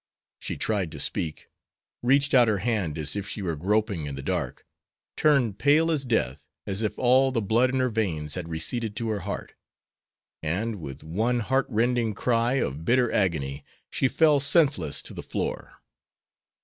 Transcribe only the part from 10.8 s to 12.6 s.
with one heart rending cry